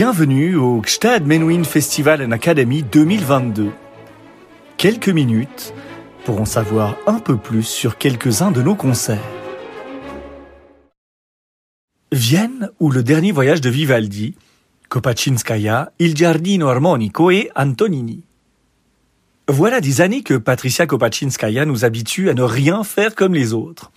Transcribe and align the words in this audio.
Bienvenue 0.00 0.54
au 0.54 0.80
Gstad 0.80 1.26
Menuhin 1.26 1.64
Festival 1.64 2.22
and 2.22 2.30
Academy 2.30 2.84
2022. 2.84 3.72
Quelques 4.76 5.08
minutes 5.08 5.74
pour 6.24 6.40
en 6.40 6.44
savoir 6.44 6.94
un 7.08 7.18
peu 7.18 7.36
plus 7.36 7.64
sur 7.64 7.98
quelques-uns 7.98 8.52
de 8.52 8.62
nos 8.62 8.76
concerts. 8.76 9.18
Vienne 12.12 12.70
ou 12.78 12.92
le 12.92 13.02
dernier 13.02 13.32
voyage 13.32 13.60
de 13.60 13.70
Vivaldi, 13.70 14.36
Kopaczynskaya, 14.88 15.90
Il 15.98 16.16
Giardino 16.16 16.68
Armonico 16.68 17.32
et 17.32 17.50
Antonini. 17.56 18.22
Voilà 19.48 19.80
des 19.80 20.00
années 20.00 20.22
que 20.22 20.34
Patricia 20.34 20.86
Kopaczynskaya 20.86 21.64
nous 21.64 21.84
habitue 21.84 22.30
à 22.30 22.34
ne 22.34 22.42
rien 22.42 22.84
faire 22.84 23.16
comme 23.16 23.34
les 23.34 23.52
autres. 23.52 23.90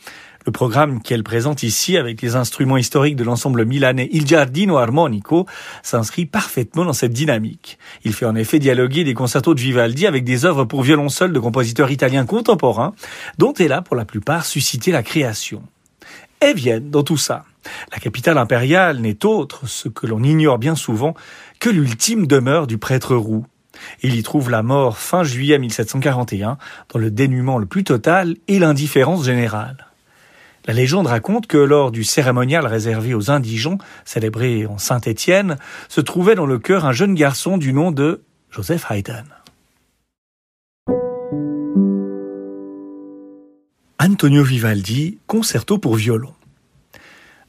Le 0.46 0.52
programme 0.52 1.02
qu'elle 1.04 1.24
présente 1.24 1.62
ici 1.62 1.98
avec 1.98 2.22
les 2.22 2.36
instruments 2.36 2.78
historiques 2.78 3.16
de 3.16 3.24
l'ensemble 3.24 3.64
milanais 3.64 4.10
Il 4.12 4.26
Giardino 4.26 4.78
Armonico 4.78 5.46
s'inscrit 5.84 6.26
parfaitement 6.26 6.84
dans 6.84 6.94
cette 6.94 7.14
dynamique. 7.14 7.78
Il 8.04 8.14
fait 8.14 8.26
en 8.26 8.36
effet 8.36 8.58
dialoguer 8.58 9.04
des 9.04 9.14
concertos 9.14 9.54
de 9.54 9.62
Vivaldi 9.62 10.08
avec 10.08 10.24
des 10.24 10.46
œuvres 10.46 10.66
pour 10.66 10.82
violon 10.82 11.10
seul 11.10 11.32
de 11.32 11.40
compositeurs 11.40 11.92
italiens 11.92 12.26
contemporains 12.26 12.94
dont 13.38 13.54
elle 13.54 13.72
a 13.72 13.84
pour 13.84 13.96
la 13.96 14.06
plupart 14.06 14.46
suscité 14.46 14.92
la 14.92 15.04
création. 15.04 15.62
Et 16.42 16.54
Vienne 16.54 16.90
dans 16.90 17.04
tout 17.04 17.18
ça. 17.18 17.46
La 17.92 18.00
capitale 18.00 18.40
impériale 18.40 19.00
n'est 19.00 19.24
autre, 19.24 19.68
ce 19.68 19.90
que 19.90 20.08
l'on 20.08 20.24
ignore 20.24 20.58
bien 20.58 20.76
souvent, 20.76 21.14
que 21.60 21.70
l'ultime 21.70 22.26
demeure 22.26 22.66
du 22.66 22.80
prêtre 22.80 23.16
roux. 23.16 23.46
Il 24.02 24.16
y 24.16 24.24
trouve 24.24 24.50
la 24.50 24.64
mort 24.64 24.98
fin 24.98 25.24
juillet 25.24 25.60
1741, 25.60 26.58
dans 26.92 27.00
le 27.00 27.12
dénuement 27.12 27.60
le 27.60 27.68
plus 27.68 27.84
total 27.84 28.36
et 28.48 28.58
l'indifférence 28.58 29.24
générale. 29.24 29.91
La 30.68 30.74
légende 30.74 31.08
raconte 31.08 31.48
que 31.48 31.58
lors 31.58 31.92
du 31.92 32.04
cérémonial 32.04 32.68
réservé 32.68 33.16
aux 33.16 33.32
indigents, 33.32 33.80
célébré 34.06 34.68
en 34.68 34.78
Saint-Étienne, 34.78 35.58
se 35.90 36.02
trouvait 36.02 36.36
dans 36.36 36.46
le 36.46 36.60
chœur 36.60 36.86
un 36.86 36.92
jeune 36.92 37.16
garçon 37.16 37.58
du 37.58 37.74
nom 37.74 37.92
de 37.92 38.22
Joseph 38.52 38.86
Haydn. 38.92 39.26
Antonio 44.00 44.44
Vivaldi, 44.44 45.18
concerto 45.26 45.78
pour 45.78 45.96
violon. 45.96 46.34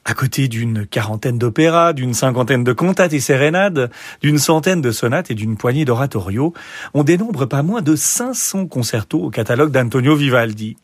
À 0.05 0.15
côté 0.15 0.48
d'une 0.48 0.87
quarantaine 0.87 1.39
d'opéras, 1.39 1.92
d'une 1.92 2.15
cinquantaine 2.15 2.65
de 2.65 2.72
cantates 2.72 3.12
et 3.12 3.20
sérénades, 3.20 3.91
d'une 4.20 4.39
centaine 4.39 4.81
de 4.81 4.91
sonates 4.91 5.31
et 5.31 5.34
d'une 5.34 5.56
poignée 5.56 5.84
d'oratorios, 5.84 6.55
on 6.92 7.05
dénombre 7.05 7.47
pas 7.47 7.62
moins 7.62 7.83
de 7.83 7.94
500 7.94 8.67
concertos 8.67 9.20
au 9.20 9.31
catalogue 9.31 9.70
d'Antonio 9.70 10.17
Vivaldi. 10.17 10.77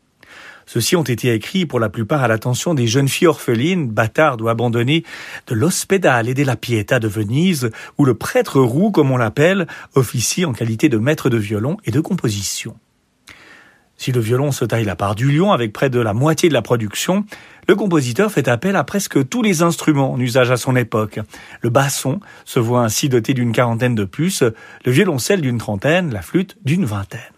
Ceux-ci 0.68 0.96
ont 0.96 1.02
été 1.02 1.32
écrits 1.32 1.64
pour 1.64 1.80
la 1.80 1.88
plupart 1.88 2.22
à 2.22 2.28
l'attention 2.28 2.74
des 2.74 2.86
jeunes 2.86 3.08
filles 3.08 3.28
orphelines, 3.28 3.88
bâtardes 3.88 4.42
ou 4.42 4.48
abandonnées 4.48 5.02
de 5.46 5.54
l'Ospedale 5.54 6.28
et 6.28 6.34
de 6.34 6.44
la 6.44 6.56
Pietà 6.56 7.00
de 7.00 7.08
Venise, 7.08 7.70
où 7.96 8.04
le 8.04 8.12
prêtre 8.12 8.60
roux, 8.60 8.90
comme 8.90 9.10
on 9.10 9.16
l'appelle, 9.16 9.66
officie 9.94 10.44
en 10.44 10.52
qualité 10.52 10.90
de 10.90 10.98
maître 10.98 11.30
de 11.30 11.38
violon 11.38 11.78
et 11.86 11.90
de 11.90 12.00
composition. 12.00 12.76
Si 13.96 14.12
le 14.12 14.20
violon 14.20 14.52
se 14.52 14.66
taille 14.66 14.84
la 14.84 14.94
part 14.94 15.14
du 15.14 15.32
lion 15.32 15.52
avec 15.52 15.72
près 15.72 15.88
de 15.88 16.00
la 16.00 16.12
moitié 16.12 16.50
de 16.50 16.54
la 16.54 16.60
production, 16.60 17.24
le 17.66 17.74
compositeur 17.74 18.30
fait 18.30 18.46
appel 18.46 18.76
à 18.76 18.84
presque 18.84 19.26
tous 19.26 19.40
les 19.40 19.62
instruments 19.62 20.12
en 20.12 20.20
usage 20.20 20.50
à 20.50 20.58
son 20.58 20.76
époque. 20.76 21.18
Le 21.62 21.70
basson 21.70 22.20
se 22.44 22.60
voit 22.60 22.84
ainsi 22.84 23.08
doté 23.08 23.32
d'une 23.32 23.52
quarantaine 23.52 23.94
de 23.94 24.04
puces, 24.04 24.44
le 24.84 24.92
violoncelle 24.92 25.40
d'une 25.40 25.56
trentaine, 25.56 26.12
la 26.12 26.20
flûte 26.20 26.58
d'une 26.62 26.84
vingtaine. 26.84 27.37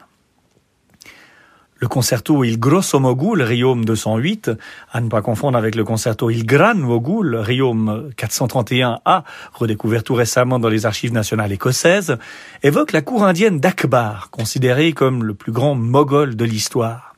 Le 1.81 1.89
concerto 1.89 2.45
Il 2.45 2.61
Grosso 2.61 3.01
Mogul, 3.01 3.41
Riom 3.41 3.87
208, 3.87 4.51
à 4.93 5.01
ne 5.01 5.09
pas 5.09 5.23
confondre 5.23 5.57
avec 5.57 5.75
le 5.75 5.83
concerto 5.83 6.29
Il 6.29 6.45
Gran 6.45 6.75
Mogul, 6.75 7.37
Riom 7.37 8.11
431A, 8.19 9.23
redécouvert 9.55 10.05
tout 10.05 10.15
récemment 10.15 10.59
dans 10.59 10.69
les 10.69 10.85
archives 10.85 11.15
nationales 11.15 11.53
écossaises, 11.53 12.19
évoque 12.63 12.93
la 12.93 13.01
cour 13.01 13.25
indienne 13.25 13.61
d'Akbar, 13.61 14.29
considérée 14.31 14.93
comme 14.93 15.25
le 15.25 15.33
plus 15.33 15.53
grand 15.53 15.75
moghol 15.75 16.37
de 16.37 16.45
l'histoire. 16.45 17.17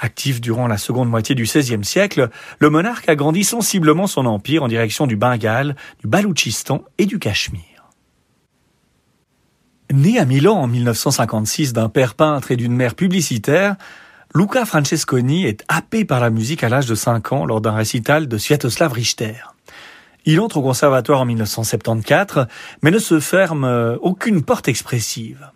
Actif 0.00 0.40
durant 0.40 0.66
la 0.66 0.76
seconde 0.76 1.08
moitié 1.08 1.36
du 1.36 1.44
XVIe 1.44 1.84
siècle, 1.84 2.30
le 2.58 2.70
monarque 2.70 3.08
agrandit 3.08 3.44
sensiblement 3.44 4.08
son 4.08 4.26
empire 4.26 4.64
en 4.64 4.68
direction 4.68 5.06
du 5.06 5.14
Bengale, 5.14 5.76
du 6.00 6.08
Baloutchistan 6.08 6.82
et 6.98 7.06
du 7.06 7.20
Cachemire. 7.20 7.73
Né 9.94 10.18
à 10.18 10.24
Milan 10.24 10.56
en 10.56 10.66
1956 10.66 11.72
d'un 11.72 11.88
père 11.88 12.16
peintre 12.16 12.50
et 12.50 12.56
d'une 12.56 12.74
mère 12.74 12.96
publicitaire, 12.96 13.76
Luca 14.34 14.64
Francesconi 14.64 15.46
est 15.46 15.62
happé 15.68 16.04
par 16.04 16.18
la 16.18 16.30
musique 16.30 16.64
à 16.64 16.68
l'âge 16.68 16.86
de 16.86 16.96
5 16.96 17.30
ans 17.30 17.46
lors 17.46 17.60
d'un 17.60 17.74
récital 17.74 18.26
de 18.26 18.36
Sviatoslav 18.36 18.92
Richter. 18.92 19.34
Il 20.24 20.40
entre 20.40 20.56
au 20.56 20.62
conservatoire 20.62 21.20
en 21.20 21.26
1974, 21.26 22.48
mais 22.82 22.90
ne 22.90 22.98
se 22.98 23.20
ferme 23.20 23.62
euh, 23.62 23.96
aucune 24.00 24.42
porte 24.42 24.66
expressive. 24.66 25.48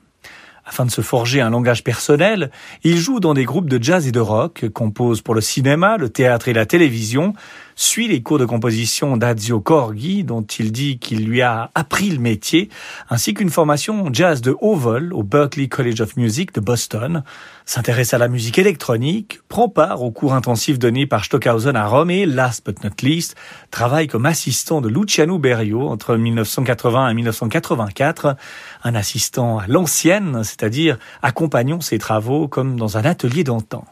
Afin 0.64 0.86
de 0.86 0.92
se 0.92 1.00
forger 1.00 1.40
un 1.40 1.50
langage 1.50 1.82
personnel, 1.82 2.52
il 2.84 2.96
joue 2.96 3.18
dans 3.18 3.34
des 3.34 3.44
groupes 3.44 3.68
de 3.68 3.82
jazz 3.82 4.06
et 4.06 4.12
de 4.12 4.20
rock, 4.20 4.66
compose 4.72 5.20
pour 5.20 5.34
le 5.34 5.40
cinéma, 5.40 5.96
le 5.96 6.10
théâtre 6.10 6.46
et 6.46 6.52
la 6.52 6.64
télévision, 6.64 7.32
suit 7.78 8.08
les 8.08 8.22
cours 8.22 8.40
de 8.40 8.44
composition 8.44 9.16
d'Azio 9.16 9.60
Corgi, 9.60 10.24
dont 10.24 10.42
il 10.42 10.72
dit 10.72 10.98
qu'il 10.98 11.24
lui 11.26 11.42
a 11.42 11.70
appris 11.76 12.10
le 12.10 12.18
métier, 12.18 12.70
ainsi 13.08 13.34
qu'une 13.34 13.50
formation 13.50 14.12
jazz 14.12 14.40
de 14.40 14.56
haut 14.60 14.74
vol 14.74 15.12
au 15.14 15.22
Berklee 15.22 15.68
College 15.68 16.00
of 16.00 16.16
Music 16.16 16.52
de 16.52 16.60
Boston, 16.60 17.22
s'intéresse 17.66 18.14
à 18.14 18.18
la 18.18 18.26
musique 18.26 18.58
électronique, 18.58 19.38
prend 19.48 19.68
part 19.68 20.02
aux 20.02 20.10
cours 20.10 20.34
intensifs 20.34 20.80
donnés 20.80 21.06
par 21.06 21.24
Stockhausen 21.24 21.76
à 21.76 21.86
Rome 21.86 22.10
et, 22.10 22.26
last 22.26 22.66
but 22.66 22.82
not 22.82 22.90
least, 23.02 23.36
travaille 23.70 24.08
comme 24.08 24.26
assistant 24.26 24.80
de 24.80 24.88
Luciano 24.88 25.38
Berio 25.38 25.88
entre 25.88 26.16
1980 26.16 27.10
et 27.10 27.14
1984, 27.14 28.36
un 28.82 28.94
assistant 28.96 29.58
à 29.58 29.68
l'ancienne, 29.68 30.42
c'est-à-dire 30.42 30.98
accompagnant 31.22 31.80
ses 31.80 31.98
travaux 31.98 32.48
comme 32.48 32.76
dans 32.76 32.96
un 32.98 33.04
atelier 33.04 33.44
d'antan. 33.44 33.84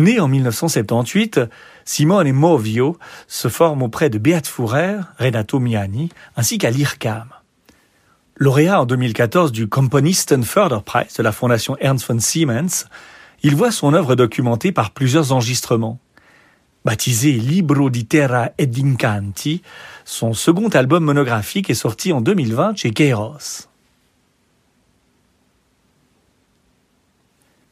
Né 0.00 0.18
en 0.18 0.28
1978, 0.28 1.40
Simone 1.84 2.32
Movio 2.32 2.96
se 3.28 3.48
forme 3.48 3.82
auprès 3.82 4.08
de 4.08 4.16
Beat 4.16 4.46
Fourer, 4.46 5.00
Renato 5.18 5.60
Miani, 5.60 6.08
ainsi 6.36 6.56
qu'à 6.56 6.70
l'IRCAM. 6.70 7.28
Lauréat 8.36 8.80
en 8.80 8.86
2014 8.86 9.52
du 9.52 9.68
Förderpreis 10.42 11.08
de 11.18 11.22
la 11.22 11.32
fondation 11.32 11.76
Ernst 11.80 12.06
von 12.06 12.18
Siemens, 12.18 12.86
il 13.42 13.54
voit 13.54 13.70
son 13.70 13.92
œuvre 13.92 14.14
documentée 14.14 14.72
par 14.72 14.92
plusieurs 14.92 15.32
enregistrements. 15.32 15.98
Baptisé 16.86 17.32
Libro 17.32 17.90
di 17.90 18.06
Terra 18.06 18.52
ed 18.56 18.78
Incanti, 18.78 19.60
son 20.06 20.32
second 20.32 20.70
album 20.70 21.04
monographique 21.04 21.68
est 21.68 21.74
sorti 21.74 22.14
en 22.14 22.22
2020 22.22 22.74
chez 22.74 22.92
Keiros. 22.92 23.69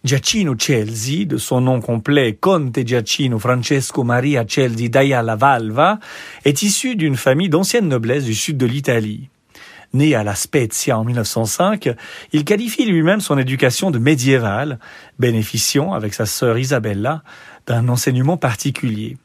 Giacchino 0.04 0.54
Celsi, 0.56 1.26
de 1.26 1.38
son 1.38 1.62
nom 1.62 1.80
complet 1.80 2.38
Conte 2.40 2.86
Giacchino 2.86 3.38
Francesco 3.40 4.04
Maria 4.04 4.44
Celsi 4.46 4.88
d'Ayala 4.88 5.34
Valva, 5.34 5.98
est 6.44 6.62
issu 6.62 6.94
d'une 6.94 7.16
famille 7.16 7.48
d'ancienne 7.48 7.88
noblesse 7.88 8.24
du 8.24 8.34
sud 8.34 8.56
de 8.56 8.66
l'Italie. 8.66 9.28
Né 9.94 10.14
à 10.14 10.22
La 10.22 10.36
Spezia 10.36 10.98
en 10.98 11.04
1905, 11.04 11.90
il 12.32 12.44
qualifie 12.44 12.84
lui-même 12.84 13.20
son 13.20 13.38
éducation 13.38 13.90
de 13.90 13.98
médiévale, 13.98 14.78
bénéficiant, 15.18 15.92
avec 15.92 16.14
sa 16.14 16.26
sœur 16.26 16.58
Isabella, 16.58 17.24
d'un 17.66 17.88
enseignement 17.88 18.36
particulier. 18.36 19.16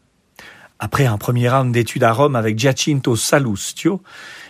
Après 0.85 1.05
un 1.05 1.17
premier 1.17 1.47
round 1.47 1.71
d'études 1.71 2.03
à 2.03 2.11
Rome 2.11 2.35
avec 2.35 2.59
Giacinto 2.59 3.15
Salustio, 3.15 4.01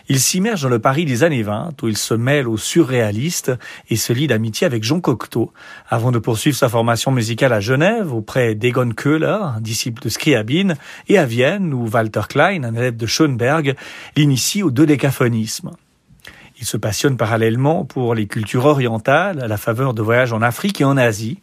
il 0.08 0.18
s'immerge 0.18 0.62
dans 0.62 0.68
le 0.68 0.80
Paris 0.80 1.04
des 1.04 1.22
années 1.22 1.44
20, 1.44 1.80
où 1.80 1.86
il 1.86 1.96
se 1.96 2.12
mêle 2.12 2.48
aux 2.48 2.56
surréalistes 2.56 3.52
et 3.88 3.94
se 3.94 4.12
lie 4.12 4.26
d'amitié 4.26 4.66
avec 4.66 4.82
Jean 4.82 4.98
Cocteau, 4.98 5.52
avant 5.88 6.10
de 6.10 6.18
poursuivre 6.18 6.56
sa 6.56 6.68
formation 6.68 7.12
musicale 7.12 7.52
à 7.52 7.60
Genève 7.60 8.12
auprès 8.12 8.56
d'Egon 8.56 8.90
Köhler, 8.96 9.38
disciple 9.60 10.02
de 10.02 10.08
Scriabine, 10.08 10.74
et 11.06 11.18
à 11.18 11.24
Vienne, 11.24 11.72
où 11.72 11.86
Walter 11.86 12.22
Klein, 12.28 12.64
un 12.64 12.74
élève 12.74 12.96
de 12.96 13.06
Schoenberg, 13.06 13.76
l'initie 14.16 14.64
au 14.64 14.72
dodécaphonisme. 14.72 15.70
Il 16.58 16.66
se 16.66 16.76
passionne 16.76 17.16
parallèlement 17.16 17.84
pour 17.84 18.12
les 18.16 18.26
cultures 18.26 18.64
orientales 18.64 19.40
à 19.40 19.46
la 19.46 19.56
faveur 19.56 19.94
de 19.94 20.02
voyages 20.02 20.32
en 20.32 20.42
Afrique 20.42 20.80
et 20.80 20.84
en 20.84 20.96
Asie. 20.96 21.38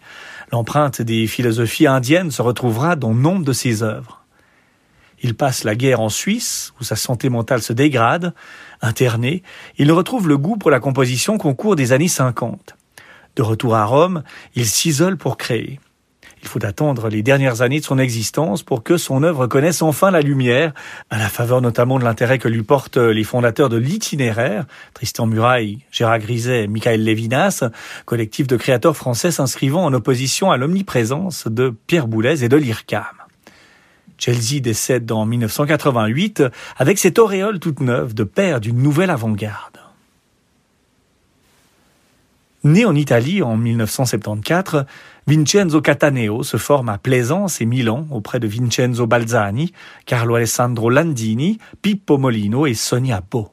L'empreinte 0.52 1.02
des 1.02 1.28
philosophies 1.28 1.88
indiennes 1.88 2.30
se 2.30 2.42
retrouvera 2.42 2.98
dans 2.98 3.14
nombre 3.14 3.46
de 3.46 3.54
ses 3.54 3.84
œuvres. 3.84 4.21
Il 5.22 5.36
passe 5.36 5.64
la 5.64 5.76
guerre 5.76 6.02
en 6.02 6.10
Suisse, 6.10 6.74
où 6.80 6.84
sa 6.84 6.96
santé 6.96 7.30
mentale 7.30 7.62
se 7.62 7.74
dégrade. 7.74 8.34
Interné, 8.82 9.44
il 9.78 9.92
retrouve 9.92 10.28
le 10.28 10.38
goût 10.38 10.58
pour 10.58 10.72
la 10.72 10.80
composition 10.80 11.38
qu'au 11.38 11.54
cours 11.54 11.76
des 11.76 11.94
années 11.94 12.08
50. 12.08 12.76
De 13.36 13.42
retour 13.42 13.76
à 13.76 13.86
Rome, 13.86 14.24
il 14.56 14.66
s'isole 14.66 15.18
pour 15.18 15.38
créer. 15.38 15.80
Il 16.42 16.48
faut 16.48 16.66
attendre 16.66 17.08
les 17.08 17.22
dernières 17.22 17.62
années 17.62 17.80
de 17.80 17.86
son 17.86 18.00
existence 18.00 18.64
pour 18.64 18.82
que 18.82 18.98
son 18.98 19.22
œuvre 19.22 19.46
connaisse 19.46 19.84
enfin 19.84 20.10
la 20.10 20.22
lumière, 20.22 20.74
à 21.12 21.20
la 21.20 21.30
faveur 21.30 21.62
notamment 21.62 22.00
de 22.00 22.04
l'intérêt 22.04 22.40
que 22.40 22.48
lui 22.48 22.64
portent 22.64 22.98
les 22.98 23.24
fondateurs 23.24 23.70
de 23.70 23.78
l'itinéraire, 23.78 24.66
Tristan 24.96 25.28
Muraille, 25.28 25.80
Gérard 25.92 26.20
Griset, 26.20 26.68
Michael 26.68 27.04
Lévinas, 27.04 27.64
collectif 28.06 28.48
de 28.48 28.58
créateurs 28.58 28.98
français 28.98 29.30
s'inscrivant 29.30 29.86
en 29.86 29.94
opposition 29.94 30.50
à 30.50 30.58
l'omniprésence 30.58 31.48
de 31.48 31.76
Pierre 31.86 32.08
Boulez 32.08 32.44
et 32.44 32.50
de 32.50 32.58
l'IRCAM. 32.58 33.21
Chelsea 34.22 34.60
décède 34.62 35.12
en 35.12 35.26
1988 35.26 36.44
avec 36.78 37.00
cette 37.00 37.18
auréole 37.18 37.60
toute 37.60 37.80
neuve 37.80 38.14
de 38.14 38.24
père 38.24 38.62
d'une 38.62 38.78
nouvelle 38.78 39.10
avant-garde. 39.10 39.80
Né 42.64 42.86
en 42.86 42.94
Italie 42.94 43.42
en 43.42 43.58
1974, 43.58 44.86
Vincenzo 45.26 45.82
Cataneo 45.82 46.44
se 46.44 46.58
forme 46.58 46.90
à 46.90 47.00
Plaisance 47.00 47.60
et 47.62 47.66
Milan 47.66 48.06
auprès 48.12 48.40
de 48.40 48.48
Vincenzo 48.48 49.08
Balzani, 49.08 49.74
Carlo 50.06 50.36
Alessandro 50.36 50.92
Landini, 50.92 51.58
Pippo 51.82 52.20
Molino 52.20 52.68
et 52.68 52.76
Sonia 52.76 53.24
Bo. 53.32 53.52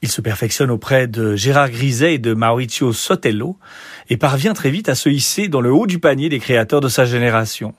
Il 0.00 0.08
se 0.08 0.22
perfectionne 0.22 0.70
auprès 0.70 1.06
de 1.06 1.36
Gérard 1.36 1.70
Griset 1.70 2.14
et 2.14 2.18
de 2.18 2.32
Maurizio 2.32 2.94
Sotello 2.94 3.58
et 4.08 4.16
parvient 4.16 4.54
très 4.54 4.70
vite 4.70 4.88
à 4.88 4.94
se 4.94 5.10
hisser 5.10 5.48
dans 5.48 5.60
le 5.60 5.70
haut 5.70 5.86
du 5.86 5.98
panier 5.98 6.30
des 6.30 6.40
créateurs 6.40 6.80
de 6.80 6.88
sa 6.88 7.04
génération 7.04 7.74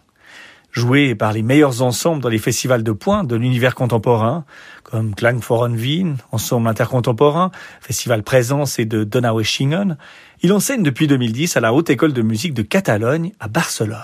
joué 0.74 1.16
par 1.16 1.32
les 1.32 1.44
meilleurs 1.44 1.82
ensembles 1.82 2.22
dans 2.22 2.30
les 2.30 2.40
festivals 2.40 2.84
de 2.84 2.92
pointe 2.92 3.28
de 3.28 3.36
l'univers 3.36 3.76
contemporain, 3.76 4.44
comme 4.84 5.16
Klangforen 5.16 5.76
Wien, 5.76 6.16
ensemble 6.32 6.68
intercontemporain, 6.68 7.52
Festival 7.80 8.24
Présence 8.24 8.80
et 8.80 8.86
de 8.86 9.04
Donaueschingen. 9.06 9.98
Il 10.42 10.52
enseigne 10.52 10.84
depuis 10.84 11.08
2010 11.08 11.56
à 11.56 11.62
la 11.62 11.74
Haute 11.74 11.90
École 11.90 12.12
de 12.12 12.22
musique 12.22 12.54
de 12.54 12.64
Catalogne 12.64 13.32
à 13.40 13.48
Barcelone. 13.48 13.98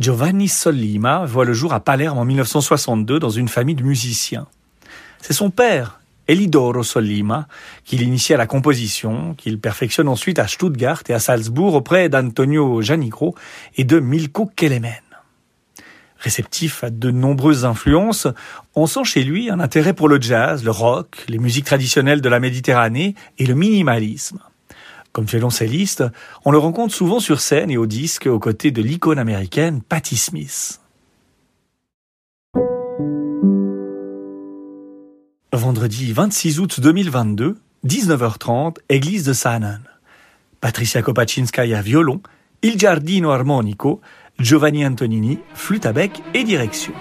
Giovanni 0.00 0.48
Sollima 0.48 1.24
voit 1.24 1.44
le 1.44 1.52
jour 1.52 1.72
à 1.72 1.80
Palerme 1.80 2.18
en 2.18 2.24
1962 2.24 3.18
dans 3.18 3.30
une 3.30 3.48
famille 3.48 3.76
de 3.76 3.84
musiciens. 3.84 4.46
C'est 5.20 5.32
son 5.32 5.50
père, 5.50 6.00
Elidoro 6.28 6.82
Sollima, 6.82 7.48
qu'il 7.84 8.02
initie 8.02 8.34
à 8.34 8.36
la 8.36 8.46
composition, 8.46 9.34
qu'il 9.34 9.58
perfectionne 9.60 10.08
ensuite 10.08 10.38
à 10.38 10.46
Stuttgart 10.46 11.02
et 11.08 11.14
à 11.14 11.18
Salzbourg 11.18 11.74
auprès 11.74 12.08
d'Antonio 12.08 12.80
Janigro 12.82 13.34
et 13.76 13.84
de 13.84 14.00
Milko 14.00 14.50
Kelemen. 14.56 15.00
Réceptif 16.18 16.84
à 16.84 16.90
de 16.90 17.10
nombreuses 17.10 17.66
influences, 17.66 18.28
on 18.74 18.86
sent 18.86 19.04
chez 19.04 19.24
lui 19.24 19.50
un 19.50 19.60
intérêt 19.60 19.92
pour 19.92 20.08
le 20.08 20.18
jazz, 20.20 20.64
le 20.64 20.70
rock, 20.70 21.24
les 21.28 21.38
musiques 21.38 21.66
traditionnelles 21.66 22.22
de 22.22 22.28
la 22.30 22.40
Méditerranée 22.40 23.14
et 23.38 23.44
le 23.44 23.54
minimalisme. 23.54 24.38
Comme 25.12 25.26
violoncelliste, 25.26 26.02
on 26.44 26.50
le 26.50 26.58
rencontre 26.58 26.94
souvent 26.94 27.20
sur 27.20 27.40
scène 27.40 27.70
et 27.70 27.76
au 27.76 27.86
disque 27.86 28.26
aux 28.26 28.38
côtés 28.38 28.70
de 28.70 28.80
l'icône 28.80 29.18
américaine 29.18 29.82
Patti 29.82 30.16
Smith. 30.16 30.80
Vendredi 35.56 36.12
26 36.12 36.58
août 36.58 36.80
2022, 36.80 37.56
19h30, 37.86 38.74
église 38.88 39.24
de 39.24 39.32
Sanan. 39.32 39.78
Patricia 40.60 41.00
Kopaczynskaya 41.00 41.80
violon, 41.80 42.20
Il 42.62 42.76
Giardino 42.76 43.30
armonico, 43.30 44.00
Giovanni 44.40 44.84
Antonini 44.84 45.38
flûte 45.54 45.86
à 45.86 45.92
bec 45.92 46.22
et 46.34 46.42
direction. 46.42 46.92